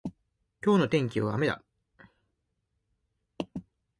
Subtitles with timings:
[0.65, 1.63] 今日の天気は雨だ。